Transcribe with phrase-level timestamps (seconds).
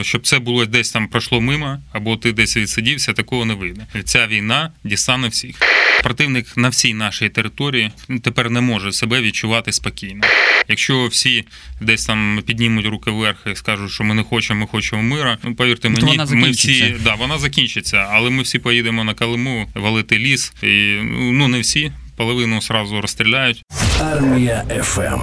[0.00, 3.86] Щоб це було десь там пройшло мимо, або ти десь відсидівся, такого не вийде.
[4.04, 5.56] Ця війна дістане всіх.
[6.02, 7.90] Противник на всій нашій території
[8.22, 10.20] тепер не може себе відчувати спокійно.
[10.68, 11.44] Якщо всі
[11.80, 15.38] десь там піднімуть руки вверх і скажуть, що ми не хочемо, ми хочемо мира.
[15.44, 19.14] Ну повірте Ну, мені, вона ми всі да, вона закінчиться, але ми всі поїдемо на
[19.14, 20.52] Калиму валити ліс.
[20.62, 23.62] І ну не всі, половину сразу розстріляють.
[24.00, 25.20] Армія ФМ.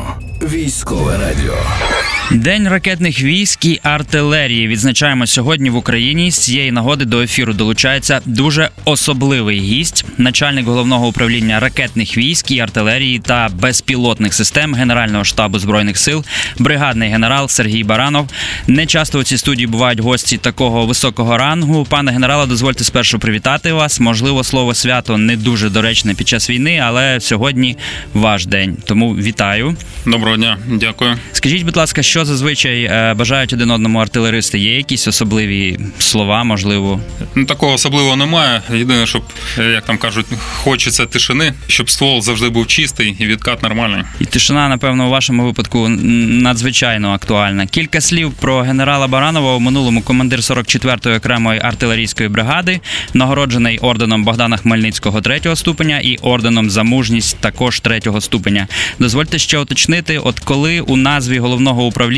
[0.47, 1.57] Військове радіо.
[2.31, 6.31] День ракетних військ і артилерії відзначаємо сьогодні в Україні.
[6.31, 12.59] З цієї нагоди до ефіру долучається дуже особливий гість, начальник головного управління ракетних військ і
[12.59, 16.25] артилерії та безпілотних систем Генерального штабу збройних сил,
[16.59, 18.29] бригадний генерал Сергій Баранов.
[18.67, 21.87] Не часто у цій студії бувають гості такого високого рангу.
[21.89, 23.99] Пане генерале, дозвольте спершу привітати вас.
[23.99, 27.77] Можливо, слово свято не дуже доречне під час війни, але сьогодні
[28.13, 28.77] ваш день.
[28.85, 29.75] Тому вітаю.
[30.05, 31.17] Доброго дня, дякую.
[31.31, 34.59] Скажіть, будь ласка, що зазвичай е, бажають один одному артилеристи?
[34.59, 37.01] Є якісь особливі слова, можливо?
[37.35, 38.61] Ну, такого особливого немає.
[38.73, 39.23] Єдине, щоб,
[39.57, 40.25] е, як там кажуть,
[40.55, 44.03] хочеться тишини, щоб ствол завжди був чистий і відкат нормальний.
[44.19, 47.65] І тишина, напевно, у вашому випадку надзвичайно актуальна.
[47.65, 52.79] Кілька слів про генерала Баранова у минулому командир 44-ї окремої артилерійської бригади,
[53.13, 58.67] нагороджений орденом Богдана Хмельницького 3 ступеня і орденом за мужність також 3 ступеня.
[58.99, 62.08] Дозвольте ще уточнити, от коли у назві головного управління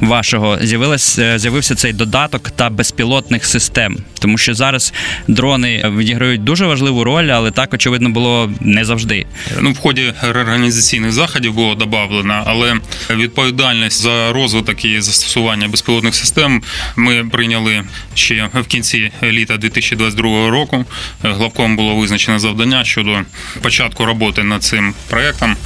[0.00, 4.92] вашого з'явилась е, з'явився цей додаток та безпілотних систем, тому що зараз
[5.28, 9.26] дрони відіграють дуже важливу роль, але так очевидно було не завжди.
[9.60, 12.76] Ну, в ході реорганізаційних заходів було додано, але
[13.10, 16.62] відповідальність за розвиток і застосування безпілотних систем
[16.96, 17.82] ми прийняли
[18.14, 20.84] ще в кінці літа 2022 року.
[21.22, 23.18] Главком було визначено завдання щодо
[23.62, 25.56] початку роботи над цим проектом,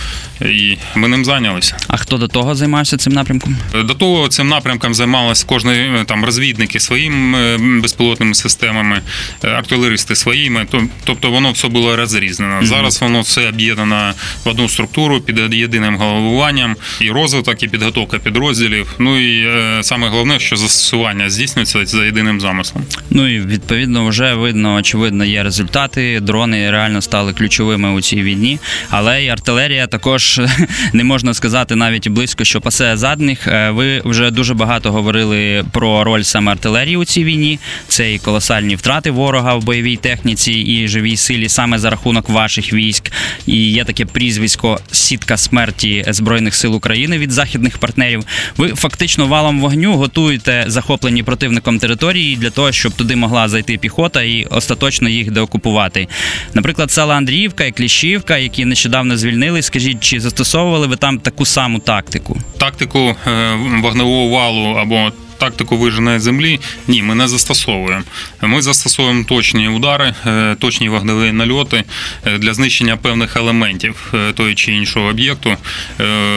[0.44, 1.76] і ми ним зайнялися.
[1.88, 3.56] А хто до того займався цим напрямком?
[3.84, 9.00] До того цим напрямком займалися е, там розвідники своїми безпілотними системами,
[9.44, 10.66] е, артилеристи своїми.
[11.04, 12.58] Тобто воно все було розрізнено.
[12.62, 14.12] Зараз воно все об'єднано
[14.44, 18.94] в одну структуру під єдиним головуванням, і розвиток, і підготовка підрозділів.
[18.98, 22.84] Ну і е, саме головне, що застосування здійснюється за єдиним замислом.
[23.10, 26.20] Ну і відповідно вже видно, очевидно, є результати.
[26.20, 28.58] Дрони реально стали ключовими у цій війні.
[28.90, 30.33] Але і артилерія також
[30.92, 33.48] не можна сказати навіть близько, що пасе задніх.
[33.48, 37.58] Е, Ви вже дуже багато говорили про роль саме артилерії у цій війні.
[37.88, 42.72] Це і колосальні втрати ворога в бойовій техніці і живій силі саме за рахунок ваших
[42.72, 43.12] військ.
[43.46, 48.24] І є таке прізвисько Сітка смерті Збройних сил України від західних партнерів.
[48.56, 54.22] Ви фактично валом вогню готуєте захоплені противником території для того, щоб туди могла зайти піхота
[54.22, 56.08] і остаточно їх деокупувати.
[56.54, 59.62] Наприклад, села Андріївка і Кліщівка, які нещодавно звільнили.
[59.62, 62.36] Скажіть, чи застосовували ви там таку саму тактику?
[62.58, 68.04] Тактику е, вогневого валу або тактику виженої землі ні, ми не застосовуємо.
[68.42, 71.84] Ми застосовуємо точні удари, е, точні вогневі нальоти
[72.26, 75.56] е, для знищення певних елементів е, того чи іншого об'єкту,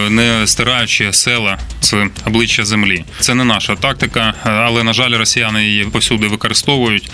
[0.10, 3.04] не стираючи села з обличчя землі.
[3.20, 7.12] Це не наша тактика, але на жаль, росіяни її повсюди використовують.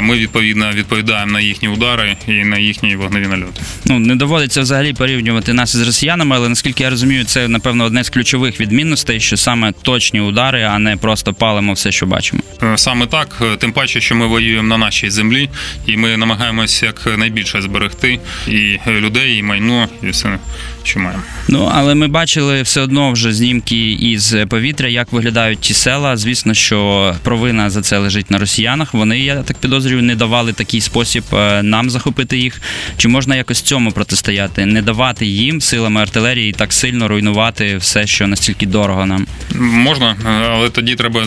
[0.00, 3.62] Ми відповідно відповідаємо на їхні удари і на їхні вогневі нальоти.
[3.84, 8.04] Ну не доводиться взагалі порівнювати нас із росіянами, але наскільки я розумію, це напевно одне
[8.04, 12.42] з ключових відмінностей, що саме точні удари, а не просто палимо все, що бачимо.
[12.62, 15.48] Е, Саме так, е, тим паче, що ми воюємо на нашій землі,
[15.86, 20.38] і ми намагаємося як найбільше зберегти і людей, і майно, і все,
[20.84, 21.22] що маємо.
[21.48, 26.16] Ну але ми бачили все одно вже знімки із повітря, як виглядають ті села.
[26.16, 28.94] Звісно, що провина за це лежить на росіянах.
[28.94, 32.62] Вони, я так підозрюю, не давали такий спосіб е, нам захопити їх.
[32.96, 34.66] Чи можна якось цьому протистояти?
[34.66, 39.26] Не давати їм силами артилерії так сильно руйнувати все, що настільки дорого нам.
[39.54, 40.16] Можна,
[40.52, 41.24] але тоді треба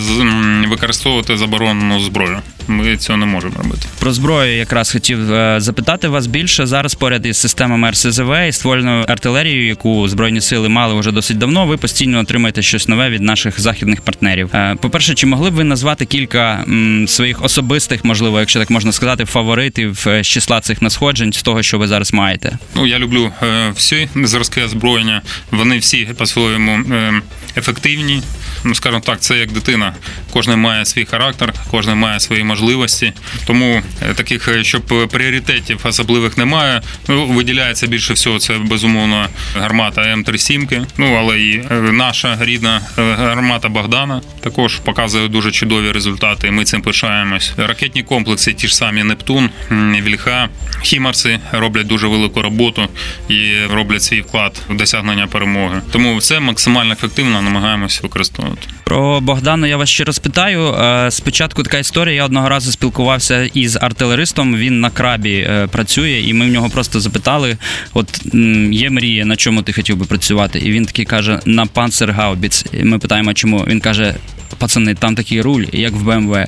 [0.68, 2.42] використовувати заборонену зброю.
[2.68, 3.88] Ми цього не можемо робити.
[4.00, 6.66] Про зброю якраз хотів е, запитати вас більше.
[6.66, 11.66] Зараз поряд із системами РСЗВ і ствольною артилерією, яку збройні сили мали вже досить давно.
[11.66, 14.50] Ви постійно отримаєте щось нове від наших західних партнерів.
[14.54, 18.92] Е, По-перше, чи могли б ви назвати кілька м, своїх особистих, можливо, якщо так можна
[18.92, 22.58] сказати, фаворитів е, з числа цих насходжень з того, що ви зараз маєте?
[22.76, 25.22] Ну, я люблю е, всі зразки озброєння.
[25.52, 27.14] Вони всі по-своєму е,
[27.58, 28.22] ефективні.
[28.64, 29.94] Ну, скажімо так, це як дитина.
[30.36, 33.14] Кожен має свій характер, кожен має свої можливості.
[33.46, 36.82] Тому е, таких, е, щоб пріоритетів особливих немає.
[37.08, 39.28] Ну, виділяється більше всього це безумовно
[39.60, 40.86] гармата М37.
[40.98, 46.52] Ну але і е, наша рідна гармата Богдана також показує дуже чудові результати.
[46.52, 47.54] Ми цим пишаємось.
[47.58, 49.50] Ракетні комплекси, ті ж самі Нептун,
[50.02, 50.50] Вільха,
[50.84, 52.90] Хімарси роблять дуже велику роботу
[53.30, 55.82] і роблять свій вклад в досягнення перемоги.
[55.92, 58.68] Тому це максимально ефективно намагаємось використовувати.
[58.84, 60.25] Про Богдану я вас ще розпитаю.
[60.28, 62.16] Е, Спочатку така історія.
[62.16, 64.56] Я одного разу спілкувався із артилеристом.
[64.56, 67.58] Він на крабі е, працює, і ми в нього просто запитали:
[67.94, 68.22] от
[68.72, 70.60] є мрія, на чому ти хотів би працювати?
[70.60, 72.66] І він такий каже: на Панцергаубіц.
[72.74, 74.16] І Ми питаємо, чому він каже.
[74.56, 76.46] Пацани, там такий руль, як в БМВ.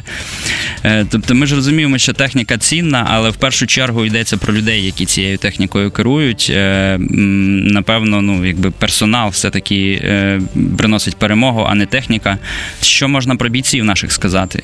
[0.83, 4.85] Е, Тобто ми ж розуміємо, що техніка цінна, але в першу чергу йдеться про людей,
[4.85, 6.47] які цією технікою керують.
[6.55, 10.41] Е, Напевно, ну якби персонал все-таки е,
[10.77, 12.37] приносить перемогу, а не техніка.
[12.81, 14.63] Що можна про бійців наших сказати?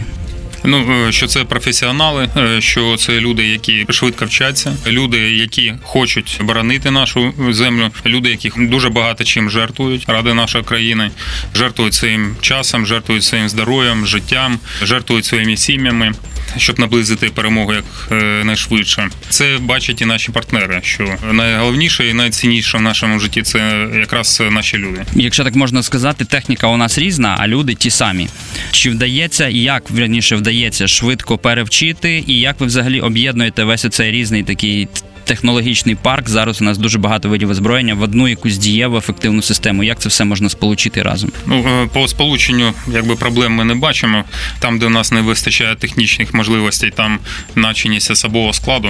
[0.65, 6.39] Ну, е, що це професіонали, е, що це люди, які швидко вчаться, люди, які хочуть
[6.41, 11.11] боронити нашу землю, люди, які дуже багато чим жертвують ради нашої країни,
[11.55, 16.11] жертвують своїм часом, жертвують своїм здоров'ям, життям, жертвують своїми сім'ями,
[16.57, 19.09] щоб наблизити перемогу як е, найшвидше.
[19.29, 20.81] Це бачать і наші партнери.
[20.83, 25.05] Що найголовніше і найцінніше в нашому житті це якраз наші люди.
[25.15, 28.27] Якщо так можна сказати, техніка у нас різна, а люди ті самі.
[28.71, 30.52] Чи вдається, як верніше вдається
[30.87, 34.87] швидко перевчити, і як ви взагалі об'єднуєте весь оцей різний такий
[35.23, 36.29] технологічний парк?
[36.29, 39.83] Зараз у нас дуже багато видів озброєння в одну якусь дієву ефективну систему.
[39.83, 41.31] Як це все можна сполучити разом?
[41.45, 44.23] Ну, е, по сполученню якби проблем ми не бачимо.
[44.59, 47.19] Там, де в нас не вистачає технічних можливостей, там
[47.55, 48.89] начинність особового складу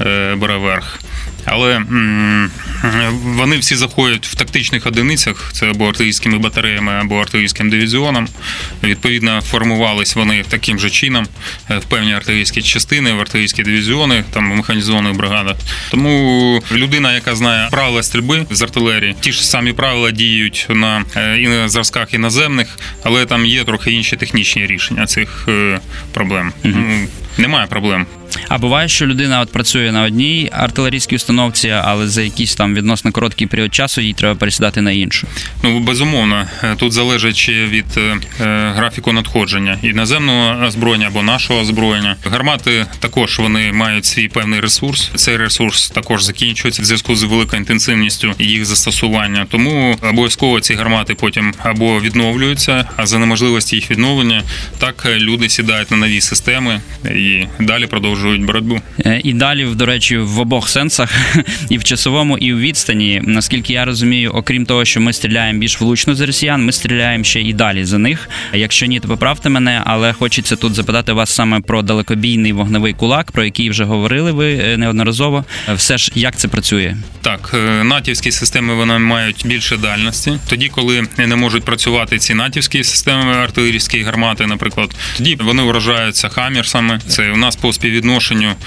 [0.00, 1.00] е, бере верх.
[1.44, 1.82] Але
[3.24, 8.28] вони всі заходять в тактичних одиницях, це або артилерійськими батареями, або артилерійським дивізіоном.
[8.82, 11.26] Відповідно, формувались вони таким же чином
[11.70, 15.56] е, в певні артилерійські частини, в артилерійські дивізіони, там в механізованих бригадах.
[15.90, 21.40] Тому людина, яка знає правила стрільби з артилерії, ті ж самі правила діють на е,
[21.40, 25.80] і на зразках іноземних, але там є трохи інші технічні рішення цих е,
[26.12, 26.52] проблем.
[26.64, 27.06] Ну,
[27.38, 28.06] Немає проблем.
[28.48, 33.12] А буває, що людина от працює на одній артилерійській установці, але за якийсь там відносно
[33.12, 35.26] короткий період часу їй треба пересідати на іншу.
[35.62, 42.16] Ну, безумовно, Е, тут залежить від е, е, графіку надходження іноземного озброєння або нашого озброєння.
[42.24, 45.10] Гармати також вони мають свій певний ресурс.
[45.14, 49.46] Цей ресурс також закінчується в зв'язку з великою інтенсивністю їх застосування.
[49.50, 54.42] Тому обов'язково ці гармати потім або відновлюються, а за неможливості їх відновлення,
[54.78, 58.80] так люди сідають на нові системи і далі продовжують боротьбу.
[59.06, 61.10] Е, І далі, до речі, в обох сенсах,
[61.68, 63.22] і в часовому, і в відстані.
[63.24, 67.40] Наскільки я розумію, окрім того, що ми стріляємо більш влучно з росіян, ми стріляємо ще
[67.40, 68.28] і далі за них.
[68.52, 73.32] Якщо ні, то поправте мене, але хочеться тут запитати вас саме про далекобійний вогневий кулак,
[73.32, 75.44] про який вже говорили ви е, неодноразово.
[75.68, 76.96] Е, Все ж як це працює?
[77.22, 80.32] Так, натівські системи вони мають більше дальності.
[80.48, 87.00] Тоді, коли не можуть працювати ці натівські системи, артилерійські гармати, наприклад, тоді вони вражаються хаммерсами.
[87.08, 88.09] Це у нас по співвідношенню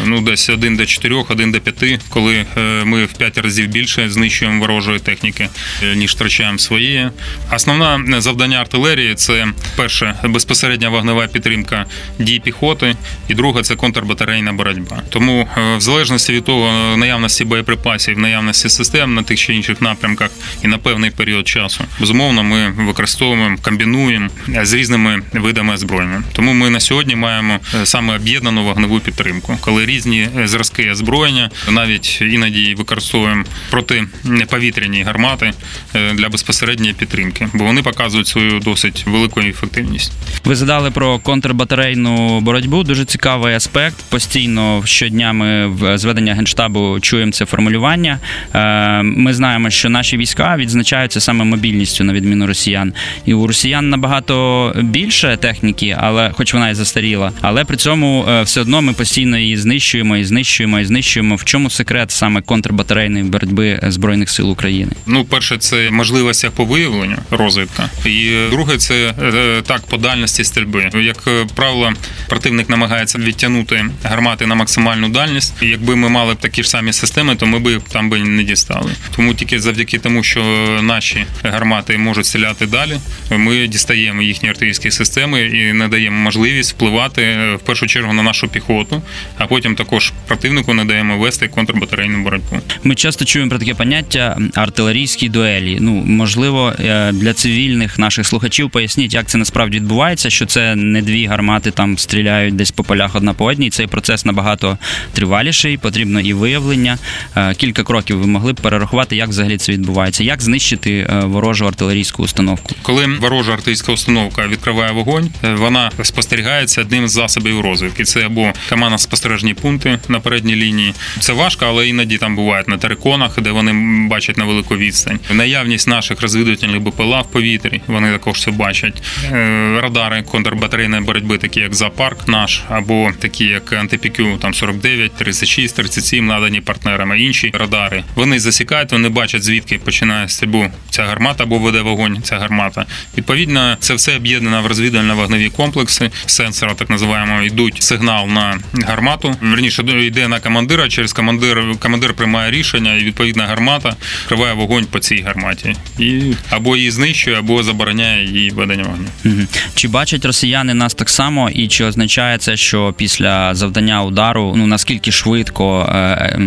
[0.06, 4.10] ну десь 1 до 4, 1 до 5, коли е, ми в 5 разів більше
[4.10, 5.50] знищуємо ворожої техніки,
[5.84, 7.10] е, ніж втрачаємо своєї.
[7.52, 11.86] Основне завдання артилерії це перше безпосередня вогнева підтримка
[12.20, 12.96] дій піхоти,
[13.28, 15.02] і друге це контрбатарейна боротьба.
[15.10, 19.82] Тому е, в залежності від того е, наявності боєприпасів, наявності систем на тих чи інших
[19.82, 20.30] напрямках
[20.64, 26.24] і на певний період часу, безумовно, ми використовуємо, комбінуємо е, з різними видами озброєння.
[26.34, 31.50] Тому ми на сьогодні маємо е, саме об'єднану вогневу підтримку, коли різні е, зразки озброєння
[31.72, 35.52] навіть іноді використовуємо протиповітряні гармати
[35.96, 40.12] е, для безпосередньої підтримки, бо вони показують свою досить велику ефективність.
[40.46, 42.84] Ви задали про контрбатарейну боротьбу.
[42.84, 43.96] Дуже цікавий аспект.
[44.10, 48.20] Постійно щодня ми в зведення генштабу чуємо це формулювання.
[48.56, 52.94] Е, Ми знаємо, що наші війська відзначаються саме мобільністю на відміну росіян.
[53.26, 58.42] І у росіян набагато більше техніки, але хоч вона і застаріла, але при цьому е,
[58.42, 61.36] все одно ми постійно її знищуємо і знищуємо і знищуємо.
[61.36, 64.92] В чому секрет саме контрбатарейної боротьби збройних сил України?
[65.06, 70.90] Ну, перше, це можливостях по виявленню розвідка, і друге, це е, так по дальності стрільби.
[70.94, 71.94] Як е, правило,
[72.28, 75.54] противник намагається відтягнути гармати на максимальну дальність.
[75.62, 78.92] Якби ми мали б такі ж самі системи, то ми би там би не дістали.
[79.16, 80.44] Тому тільки завдяки тому, що
[80.82, 82.98] наші гармати можуть стріляти далі,
[83.32, 88.48] ми дістаємо їхні артилерійські системи і надаємо можливість впливати е, в першу чергу на нашу
[88.48, 89.02] піхоту,
[89.38, 92.60] а потім також противнику надаємо вести контрбатарейну боротьбу.
[92.84, 95.78] Ми часто чуємо про таке поняття артилерійські дуелі.
[95.82, 101.02] Ну можливо, е, для цивільних наших слухачів поясніть, як це насправді відбувається, що це не
[101.02, 103.70] дві гармати там стріляють десь по полях одна по одній.
[103.70, 104.78] Цей процес набагато
[105.14, 106.98] триваліший, потрібно і виявлення.
[107.38, 111.68] Е, Кілька кроків ви могли б перерахувати, як взагалі це відбувається, як знищити е, ворожу
[111.68, 112.76] артилерійську установку.
[112.82, 118.04] Коли ворожа артилерійська установка відкриває вогонь, вона спостерігається одним з засобів розвідки.
[118.04, 120.94] Це або командно спостережні пункти на передній лінії.
[121.20, 123.74] Це важко, але іноді там бувають на териконах, де вони
[124.08, 125.20] бачать на велику відстань.
[125.32, 129.04] Наявність наших розвідувальних БПЛА в повітрі, вони також це бачать.
[129.32, 135.76] Е, Радари контрбатарейної боротьби, такі як Запарк наш, або такі як антипікю, там 49, 36,
[135.76, 137.22] 37, надані партнерами.
[137.22, 138.04] Інші радари.
[138.16, 142.86] Вони засікають, вони бачать, звідки починає стрільбу ця гармата або веде вогонь ця гармата.
[143.18, 146.12] Відповідно, це все об'єднано в розвідувально-вогневі комплекси.
[146.26, 148.93] Сенсора, так називаємо, йдуть сигнал на гармату.
[149.42, 150.90] Верніше йде на командира.
[150.90, 153.96] Через командир командир приймає рішення, і відповідна гармата
[154.28, 155.76] криває вогонь по цій гарматі.
[156.00, 159.48] І або її знищує, або забороняє її ведення вогню.
[159.76, 164.68] Чи бачать росіяни нас так само, і чи означає це, що після завдання удару, ну
[164.68, 166.40] наскільки швидко е,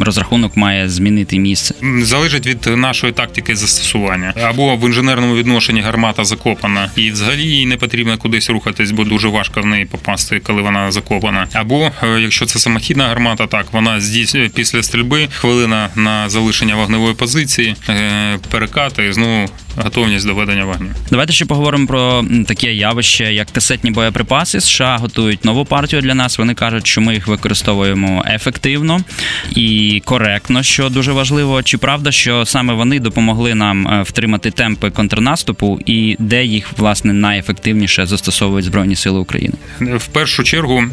[0.00, 1.74] розрахунок має змінити місце?
[2.02, 4.34] Залежить від нашої тактики застосування.
[4.42, 9.28] Або в інженерному відношенні гармата закопана, і взагалі їй не потрібно кудись рухатись, бо дуже
[9.28, 11.48] важко в неї попасти, коли вона закопана.
[11.52, 17.14] Або е, якщо це самохідна гармата, так вона здійснює після стрільби хвилина на залишення вогневої
[17.14, 20.88] позиції, е, перекати і знову готовність до ведення вогню.
[21.10, 24.60] Давайте ще поговоримо про таке явище, як касетні боєприпаси.
[24.60, 26.38] США готують нову партію для нас.
[26.38, 29.00] Вони кажуть, що ми їх використовуємо ефективно
[29.54, 31.62] і коректно, що дуже важливо.
[31.62, 37.12] Чи правда, що саме вони допомогли нам е, втримати темпи контрнаступу, і де їх власне
[37.12, 39.54] найефективніше застосовують збройні сили України?
[39.80, 40.84] В першу чергу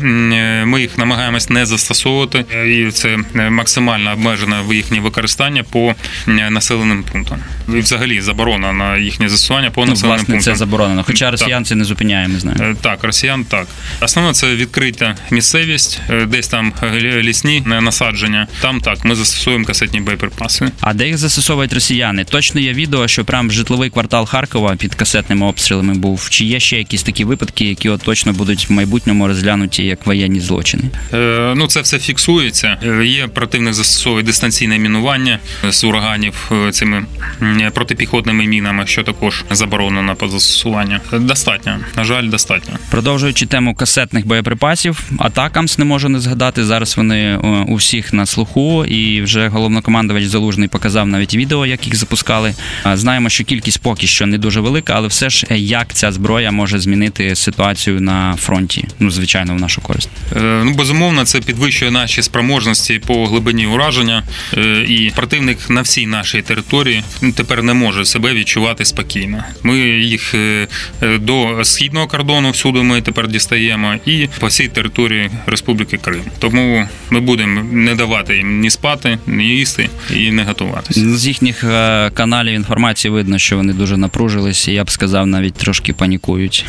[0.66, 5.96] ми їх намагаємось не застосовувати, е, і це е, максимально обмежено їхнє використання по
[6.28, 7.38] населеним пунктам.
[7.70, 10.54] І взагалі заборона на їхнє застосування по Ну, населеним власне, пунктам.
[10.54, 11.04] це заборонено.
[11.08, 11.32] Хоча Так.
[11.32, 12.64] росіян це не зупиняє, ми знаємо.
[12.64, 13.68] Е, Так, росіян так.
[14.02, 18.48] Основне це відкрита місцевість, е, десь там е, лісні е, насадження.
[18.62, 20.72] Там так, ми застосовуємо касетні боєприпаси.
[20.82, 22.24] А де їх застосовують росіяни?
[22.24, 26.30] Точно є відео, що прям житловий квартал Харкова під касетними обстрілами був.
[26.30, 30.40] Чи є ще якісь такі випадки, які от точно будуть в майбутньому розглянуті як воєнні
[30.40, 30.55] злочини?
[31.14, 32.78] Е, Ну, це все фіксується.
[32.84, 37.06] Е, Є противник застосовує дистанційне мінування з ураганів е, цими
[37.74, 41.00] протипіхотними мінами, що також заборонено по застосуванню.
[41.12, 41.78] Достатньо.
[41.96, 42.74] На жаль, достатньо.
[42.90, 46.66] Продовжуючи тему касетних боєприпасів, атакамс не можу не згадати.
[46.66, 51.96] Зараз вони у всіх на слуху, і вже головнокомандувач Залужний показав навіть відео, як їх
[51.96, 52.56] запускали.
[52.94, 56.80] Знаємо, що кількість поки що не дуже велика, але все ж як ця зброя може
[56.80, 58.88] змінити ситуацію на фронті?
[59.00, 60.10] Ну, звичайно, в нашу користь.
[60.46, 64.24] Е, Ну, безумовно, це підвищує наші спроможності по глибині ураження,
[64.58, 67.04] Е, і противник на всій нашій території
[67.36, 69.44] тепер не може себе відчувати спокійно.
[69.64, 70.68] Ми їх е,
[71.20, 76.22] до східного кордону всюди ми тепер дістаємо, і по всій території Республіки Крим.
[76.40, 81.18] Тому ми будемо не давати їм ні спати, ні їсти і не готуватися.
[81.18, 81.60] З їхніх
[82.14, 86.66] каналів інформації видно, що вони дуже напружились, і я б сказав, навіть трошки панікують.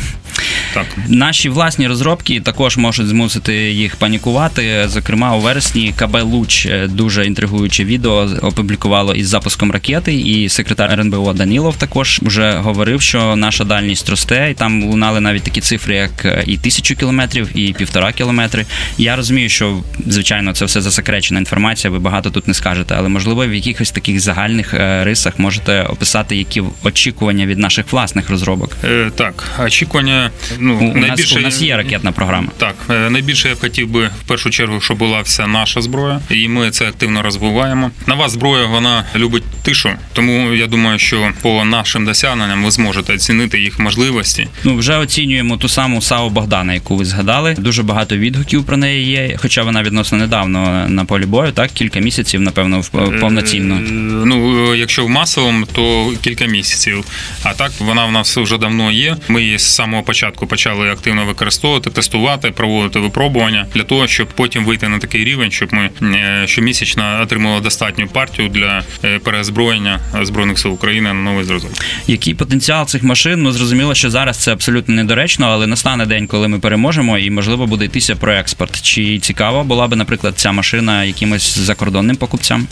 [0.73, 0.85] Так.
[1.07, 4.85] Наші власні розробки також можуть змусити їх панікувати.
[4.87, 11.33] Зокрема, у вересні КБ Луч дуже інтригуюче відео опублікувало із запуском ракети, і секретар РНБО
[11.33, 16.25] Данілов також вже говорив, що наша дальність росте, і там лунали навіть такі цифри, як
[16.25, 18.65] е, і тисячу кілометрів, і півтора кілометри.
[18.97, 21.91] Я розумію, що звичайно це все засекречена інформація.
[21.91, 26.35] Ви багато тут не скажете, але можливо в якихось таких загальних е, рисах можете описати,
[26.35, 28.77] які очікування від наших власних розробок.
[28.83, 32.47] Е, Так, очікування ну У, у, нас, найбільше у нас є ракетна програма.
[32.57, 36.71] Так, е, найбільше хотів би в першу чергу, щоб була вся наша зброя, і ми
[36.71, 37.91] це активно розвиваємо.
[38.07, 43.59] Нова зброя вона любить тишу, тому я думаю, що по нашим досягненням ви зможете оцінити
[43.59, 44.47] їх можливості.
[44.63, 47.55] Ну вже оцінюємо ту саму САУ Богдана, яку ви згадали.
[47.57, 51.99] Дуже багато відгуків про неї є, хоча вона відносно недавно на полі бою, так кілька
[51.99, 53.75] місяців, напевно, в- повноцінно.
[53.75, 53.79] Е,
[54.27, 57.05] Ну, е, якщо в масовому, то кілька місяців.
[57.43, 59.17] А так вона в нас вже давно є.
[59.27, 64.65] Ми її з самого початку почали активно використовувати, тестувати, проводити випробування для того, щоб потім
[64.65, 70.59] вийти на такий рівень, щоб ми е, щомісячно отримали достатню партію для е, переозброєння збройних
[70.59, 71.71] сил України на новий зразок.
[72.07, 73.43] Який потенціал цих машин?
[73.43, 77.67] Ну зрозуміло, що зараз це абсолютно недоречно, але настане день, коли ми переможемо, і можливо
[77.67, 78.81] буде йтися про експорт.
[78.81, 82.67] Чи цікаво була би, наприклад, ця машина якимось закордонним покупцям?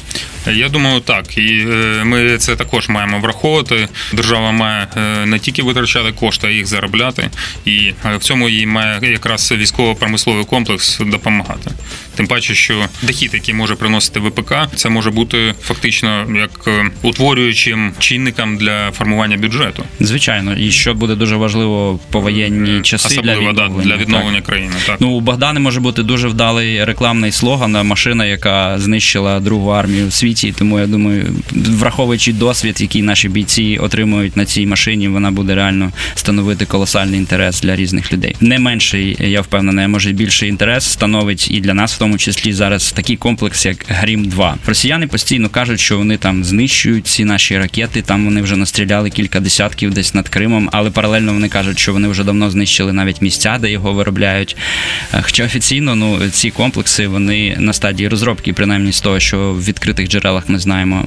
[0.53, 1.37] Я думаю, так.
[1.37, 3.87] І е, ми це також маємо враховувати.
[4.13, 4.87] Держава має
[5.25, 7.29] не тільки витрачати кошти, а їх заробляти.
[7.65, 10.64] І в цьому їй має якраз військово-промисловий комплекс
[10.99, 11.71] допомагати.
[12.15, 17.93] Тим паче, що дохід, який може приносити ВПК, це може бути фактично як е, утворюючим
[17.99, 23.67] чинником для формування бюджету, Звичайно, і що буде дуже важливо по воєнні часи особливо для
[23.67, 24.73] да, для відновлення країни.
[24.85, 24.97] Так.
[24.99, 30.13] Ну, у Богдани може бути дуже вдалий рекламний слоган машина, яка знищила другу армію в
[30.13, 30.53] світі.
[30.57, 35.91] Тому я думаю, враховуючи досвід, який наші бійці отримують на цій машині, вона буде реально
[36.15, 38.35] становити колосальний інтерес для різних людей.
[38.41, 42.53] Не менший, я впевнений, а може більший інтерес становить і для нас, в тому числі
[42.53, 47.57] зараз такий комплекс, як Грім 2 Росіяни постійно кажуть, що вони там знищують ці наші
[47.57, 48.01] ракети.
[48.01, 52.07] Там вони вже настріляли кілька десятків десь над Кримом, але паралельно вони кажуть, що вони
[52.07, 54.57] вже давно знищили навіть місця, де його виробляють.
[55.13, 59.65] Е, Хоча офіційно ну ці комплекси вони на стадії розробки, принаймні з того, що в
[59.65, 61.05] відкритих джерелах ми знаємо.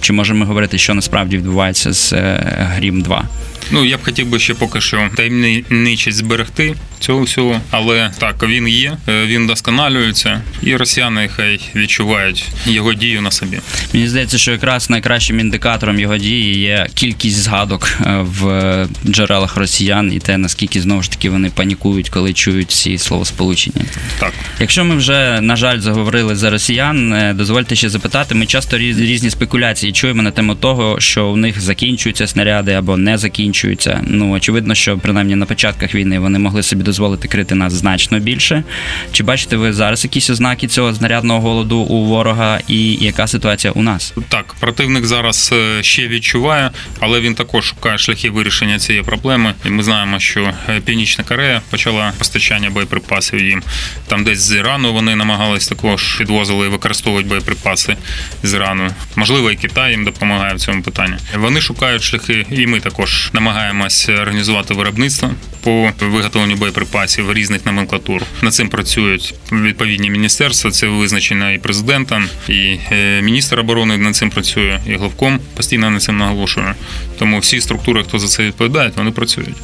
[0.00, 2.42] Чи можемо говорити, що насправді відбувається з е,
[2.76, 3.28] Грім 2
[3.70, 8.68] Ну, я б хотів би ще поки що таємничість зберегти цього всього, але так, він
[8.68, 13.58] є, е, він досконалюється, і росіяни хай відчувають його дію на собі.
[13.94, 20.12] Мені здається, що якраз найкращим індикатором його дії є кількість згадок е, в джерелах росіян
[20.12, 23.84] і те, наскільки знову ж таки вони панікують, коли чують ці словосполучення.
[24.18, 24.32] Так.
[24.60, 28.34] Якщо ми вже на жаль заговорили за росіян, е, дозвольте ще запитати.
[28.34, 33.18] Ми часто різні спекуляції чуємо на тему того, що у них закінчуються снаряди або не
[33.18, 33.61] закінчуються.
[34.02, 38.64] Ну очевидно, що принаймні на початках війни вони могли собі дозволити крити нас значно більше.
[39.12, 43.82] Чи бачите ви зараз якісь ознаки цього знарядного голоду у ворога, і яка ситуація у
[43.82, 44.14] нас?
[44.28, 49.54] Так, противник зараз е, ще відчуває, але він також шукає шляхи вирішення цієї проблеми.
[49.66, 53.62] І ми знаємо, що е, Північна Корея почала постачання боєприпасів їм.
[54.06, 57.96] Там десь з Ірану вони намагались також підвозили і використовують боєприпаси
[58.42, 58.90] з Ірану.
[59.16, 61.16] Можливо, і Китай їм допомагає в цьому питанні.
[61.36, 65.30] Вони шукають шляхи, і ми також намагаємось організувати виробництво
[65.62, 68.22] по виготовленню боєприпасів різних номенклатур.
[68.42, 70.70] Над цим працюють відповідні міністерства.
[70.70, 76.02] Це визначено і президентом, і е, міністр оборони над цим працює, і главком постійно над
[76.02, 76.74] цим наголошує.
[77.18, 79.56] Тому всі структури, хто за це відповідають, вони працюють.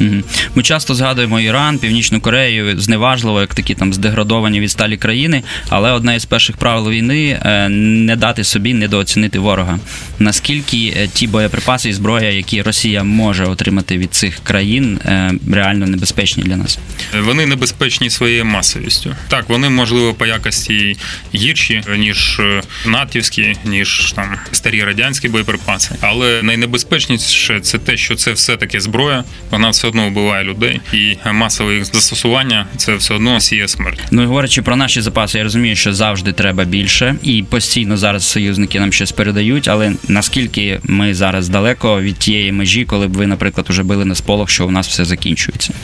[0.55, 5.43] Ми часто згадуємо Іран, Північну Корею зневажливо, як такі там здеградовані відсталі країни.
[5.69, 9.79] Але одне із перших правил війни е, не дати собі недооцінити ворога.
[10.19, 15.87] Наскільки е, ті боєприпаси і зброя, які Росія може отримати від цих країн, е, реально
[15.87, 16.79] небезпечні для нас?
[17.21, 19.17] Вони небезпечні своєю масовістю.
[19.29, 20.97] Так, вони можливо по якості
[21.35, 25.95] гірші ніж е, натівські, ніж там старі радянські боєприпаси.
[26.01, 29.25] Але найнебезпечніше це те, що це все таки зброя.
[29.51, 34.01] Вона все одно вбиває людей, і масове їх застосування це все одно сіє смерть.
[34.11, 38.27] Ну і говорячи про наші запаси, я розумію, що завжди треба більше, і постійно зараз
[38.27, 39.69] союзники нам щось передають.
[39.69, 44.15] Але наскільки ми зараз далеко від тієї межі, коли б ви, наприклад, уже били на
[44.15, 45.75] сполох, що у нас все закінчується?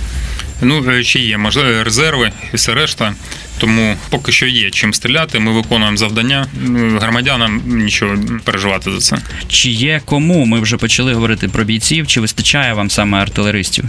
[0.62, 3.14] Ну чи ще є можливо резерви і все решта.
[3.58, 5.38] Тому поки що є чим стріляти.
[5.38, 6.46] Ми виконуємо завдання.
[6.62, 9.16] Ну, Громадянам нічого переживати за це.
[9.48, 10.44] Чи є кому?
[10.44, 12.06] Ми вже почали говорити про бійців.
[12.06, 13.84] Чи вистачає вам саме артилеристів?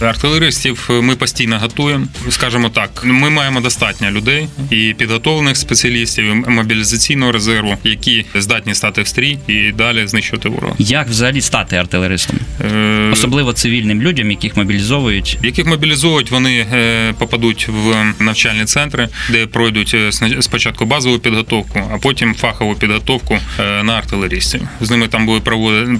[0.00, 2.06] Артилеристів ми постійно готуємо.
[2.30, 9.02] Скажімо так, ми маємо достатньо людей і підготовлених спеціалістів, і мобілізаційного резерву, які здатні стати
[9.02, 10.74] в стрій і далі знищувати ворога.
[10.78, 12.36] Як взагалі стати артилеристом?
[12.60, 15.38] Е, Особливо цивільним людям, яких мобілізовують.
[15.42, 21.98] Яких мобілізують, вони е, попадуть в навчальні центри, де пройдуть е, спочатку базову підготовку, а
[21.98, 24.60] потім фахову підготовку е, на артилерістів.
[24.80, 25.40] З ними там буде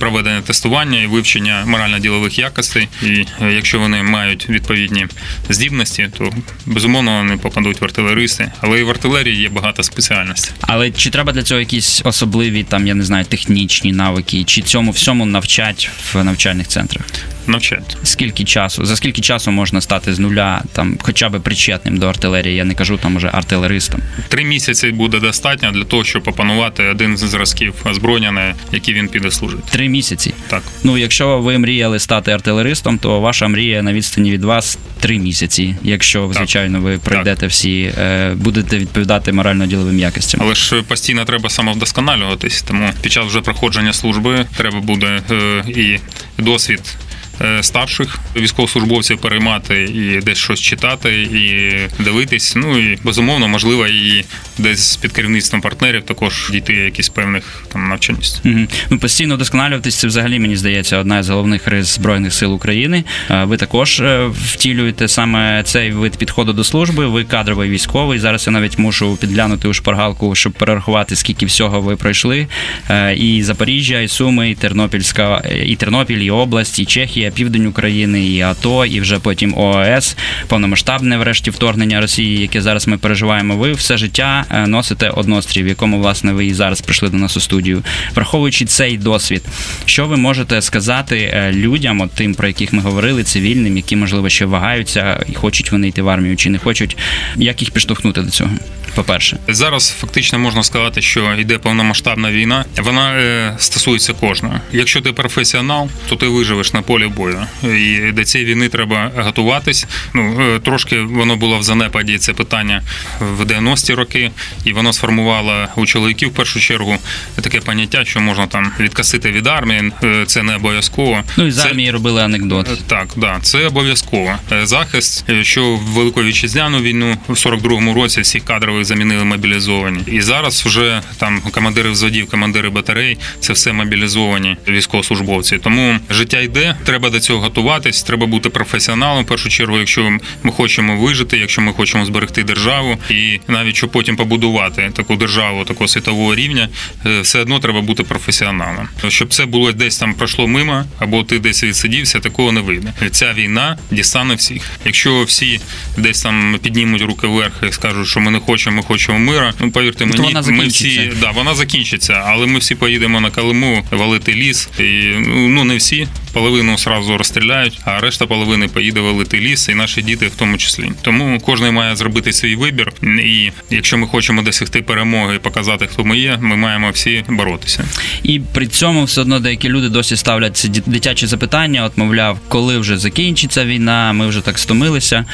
[0.00, 2.88] проведення тестування і вивчення морально-ділових якостей.
[3.02, 5.06] І е, якщо вони мають відповідні
[5.48, 6.32] здібності, то
[6.66, 8.52] безумовно вони попадуть в артилеристи.
[8.60, 10.52] Але і в артилерії є багато спеціальностей.
[10.60, 14.90] Але чи треба для цього якісь особливі там, я не знаю, технічні навики, чи цьому
[14.90, 17.06] всьому навчать в навчальних центрах?
[17.46, 17.96] Навчають.
[18.02, 18.84] Скільки часу?
[18.84, 22.56] За скільки часу можна стати з нуля, там хоча б причетним до артилерії?
[22.56, 24.00] Я не кажу там уже артилеристом.
[24.28, 29.30] Три місяці буде достатньо для того, щоб опанувати один з зразків озброєння, який він піде
[29.30, 29.62] служити.
[29.70, 30.34] Три місяці.
[30.48, 30.62] Так.
[30.84, 35.76] Ну, якщо ви мріяли стати артилеристом, то ваша мрія на відстані від вас три місяці.
[35.82, 40.40] Якщо, звичайно, ви пройдете всі, е, будете відповідати морально-діловим якостям.
[40.44, 45.98] Але ж постійно треба самовдосконалюватись, тому під час вже проходження служби треба буде е, і
[46.38, 46.96] досвід.
[47.40, 51.72] Е, Старших військовослужбовців переймати і десь щось читати, і
[52.02, 52.56] дивитись.
[52.56, 54.24] Ну і безумовно, можливо, і
[54.58, 58.40] десь під керівництвом партнерів також дійти якісь певних там навчальності.
[58.44, 58.68] Мгм.
[58.90, 63.04] Ну, постійно вдосконалюватись, це взагалі мені здається одна з головних рис збройних сил України.
[63.42, 67.06] Ви також е, втілюєте саме цей вид підходу до служби.
[67.06, 68.18] Ви кадровий військовий.
[68.18, 72.46] Зараз я навіть мушу підглянути у шпаргалку, щоб перерахувати, скільки всього ви пройшли.
[72.90, 78.26] Е, І Запоріжжя, і Суми, і Тернопільська, і Тернопіль, і область, і Чехія, південь України,
[78.26, 83.56] і АТО, і вже потім ООС, повномасштабне врешті вторгнення Росії, яке зараз ми переживаємо.
[83.56, 87.36] Ви все життя е, носите однострій, в якому власне ви і зараз прийшли до нас
[87.36, 87.82] у студію.
[88.14, 89.42] Враховуючи цей досвід,
[89.84, 94.28] що ви можете сказати е, людям, от тим, про яких ми говорили, цивільним, які можливо
[94.28, 96.96] ще вагаються і хочуть вони йти в армію чи не хочуть,
[97.36, 98.50] як їх підштовхнути до цього?
[98.96, 102.64] По-перше, Зараз фактично можна сказати, що йде повномасштабна війна.
[102.78, 104.60] Вона е, стосується кожного.
[104.72, 107.46] Якщо ти професіонал, то ти виживеш на полі бою.
[107.62, 109.86] І до цієї війни треба готуватись.
[110.14, 112.82] Ну е, трошки воно було в занепаді це питання
[113.20, 114.30] в 90-ті роки,
[114.64, 116.96] і воно сформувало у чоловіків в першу чергу
[117.42, 119.92] таке поняття, що можна там відкасити від армії.
[120.04, 121.22] Е, Це не обов'язково.
[121.36, 122.86] ну і з Це- армії робили анекдот.
[122.86, 124.34] Так, да, це обов'язково.
[124.62, 129.98] Захист, що в Велику вітчизняну війну в 42-му році всіх кадрових замінили мобілізовані.
[130.06, 135.58] І зараз вже там командири взводів, командири батарей, це все мобілізовані військовослужбовці.
[135.58, 139.24] Тому життя йде, треба до цього готуватись, треба бути професіоналом.
[139.24, 143.90] В першу чергу, якщо ми хочемо вижити, якщо ми хочемо зберегти державу, і навіть щоб
[143.90, 146.68] потім побудувати таку державу такого світового рівня,
[147.06, 148.88] е, все одно треба бути професіоналом.
[149.08, 152.92] Щоб це було десь там пройшло мимо, або ти десь відсидівся, такого не вийде.
[153.10, 154.62] Ця війна дістане всіх.
[154.84, 155.60] Якщо всі
[155.98, 159.54] десь там піднімуть руки вверх і скажуть, що ми не хочемо, ми хочемо мира.
[159.60, 163.84] Ну повірте мені, вона ми всі да, вона закінчиться, але ми всі поїдемо на Калиму
[163.90, 164.68] валити ліс.
[164.78, 164.82] І
[165.26, 166.08] ну не всі.
[166.36, 170.90] Половину сразу розстріляють, а решта половини поїде валити ліс, і наші діти в тому числі.
[171.02, 172.92] Тому кожен має зробити свій вибір.
[173.02, 177.84] І якщо ми хочемо досягти перемоги і показати, хто ми є, ми маємо всі боротися.
[178.22, 182.78] І при цьому все одно деякі люди досі ставлять ці дитячі запитання, от мовляв, коли
[182.78, 185.24] вже закінчиться війна, ми вже так стомилися.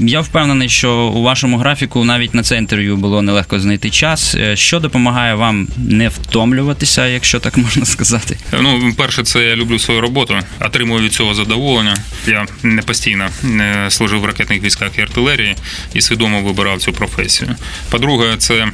[0.00, 4.34] Я впевнений, що у вашому графіку навіть на це інтерв'ю було нелегко знайти час.
[4.34, 8.38] Е, Що допомагає вам не втомлюватися, якщо так можна сказати?
[8.60, 11.96] Ну, перше, це я люблю свою роботу, отримую від цього задоволення.
[12.26, 15.56] Я не постійно е, служив в ракетних військах і артилерії
[15.94, 17.56] і свідомо вибирав цю професію.
[17.90, 18.66] По-друге, це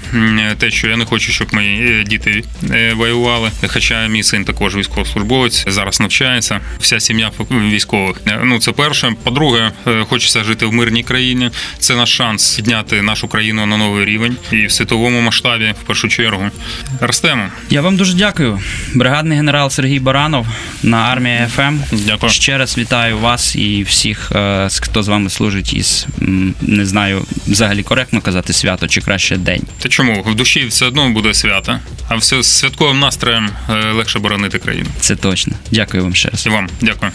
[0.59, 3.51] те, що я не хочу, щоб мої е, діти е, воювали.
[3.67, 6.61] Хоча мій син також військовослужбовець, зараз навчається.
[6.79, 8.17] Вся сім'я військових.
[8.27, 9.15] Е, Ну, це перше.
[9.23, 9.73] По-друге,
[10.09, 11.51] хочеться жити в мирній країні.
[11.79, 16.09] Це наш шанс підняти нашу країну на новий рівень і в світовому масштабі, в першу
[16.09, 16.51] чергу.
[17.01, 17.47] Ростемо.
[17.71, 18.61] Я вам дуже дякую.
[18.95, 20.47] Бригадний генерал Сергій Баранов
[20.83, 21.79] на армія ФМ.
[21.93, 22.33] Дякую.
[22.33, 26.07] Ще раз вітаю вас і всіх, е, хто з вами служить із
[26.61, 29.63] не знаю, взагалі коректно казати свято чи краще день.
[29.79, 30.23] Та чому?
[30.23, 34.89] В душі все одно буде свято, а все з святковим настроєм е, легше боронити країну.
[35.01, 35.53] Це точно.
[35.71, 36.47] Дякую вам ще раз.
[36.47, 37.13] І вам дякую.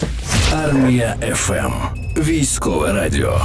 [0.64, 1.72] Армія ФМ.
[2.16, 3.40] Військове радіо.